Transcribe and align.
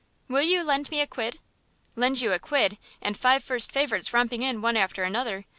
"Will 0.27 0.41
you 0.41 0.63
lend 0.63 0.89
me 0.89 0.99
a 0.99 1.05
quid?" 1.05 1.37
"Lend 1.95 2.21
you 2.21 2.31
a 2.33 2.39
quid 2.39 2.79
and 3.03 3.15
five 3.15 3.43
first 3.43 3.71
favourites 3.71 4.11
romping 4.11 4.41
in 4.41 4.59
one 4.59 4.75
after 4.75 5.03
another! 5.03 5.45